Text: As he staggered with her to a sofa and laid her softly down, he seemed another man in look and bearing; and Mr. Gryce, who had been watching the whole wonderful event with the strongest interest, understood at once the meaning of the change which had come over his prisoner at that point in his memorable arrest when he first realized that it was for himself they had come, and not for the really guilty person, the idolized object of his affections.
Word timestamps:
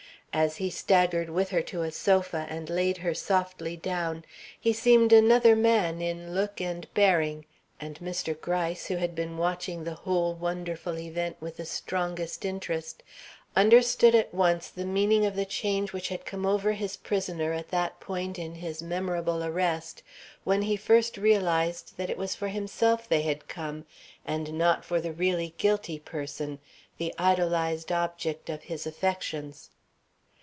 As 0.33 0.55
he 0.55 0.69
staggered 0.69 1.29
with 1.29 1.49
her 1.49 1.61
to 1.63 1.81
a 1.81 1.91
sofa 1.91 2.45
and 2.49 2.69
laid 2.69 2.99
her 2.99 3.13
softly 3.13 3.75
down, 3.75 4.23
he 4.57 4.71
seemed 4.71 5.11
another 5.11 5.57
man 5.57 6.01
in 6.01 6.33
look 6.33 6.61
and 6.61 6.87
bearing; 6.93 7.45
and 7.81 7.99
Mr. 7.99 8.39
Gryce, 8.39 8.85
who 8.85 8.95
had 8.95 9.13
been 9.13 9.37
watching 9.37 9.83
the 9.83 9.95
whole 9.95 10.33
wonderful 10.33 10.97
event 10.97 11.35
with 11.41 11.57
the 11.57 11.65
strongest 11.65 12.45
interest, 12.45 13.03
understood 13.57 14.15
at 14.15 14.33
once 14.33 14.69
the 14.69 14.85
meaning 14.85 15.25
of 15.25 15.35
the 15.35 15.43
change 15.43 15.91
which 15.91 16.07
had 16.07 16.25
come 16.25 16.45
over 16.45 16.71
his 16.71 16.95
prisoner 16.95 17.51
at 17.51 17.67
that 17.67 17.99
point 17.99 18.39
in 18.39 18.55
his 18.55 18.81
memorable 18.81 19.43
arrest 19.43 20.01
when 20.45 20.61
he 20.61 20.77
first 20.77 21.17
realized 21.17 21.97
that 21.97 22.09
it 22.09 22.17
was 22.17 22.35
for 22.35 22.47
himself 22.47 23.05
they 23.05 23.23
had 23.23 23.49
come, 23.49 23.85
and 24.25 24.53
not 24.53 24.85
for 24.85 25.01
the 25.01 25.11
really 25.11 25.53
guilty 25.57 25.99
person, 25.99 26.59
the 26.99 27.13
idolized 27.17 27.91
object 27.91 28.49
of 28.49 28.63
his 28.63 28.87
affections. 28.87 29.71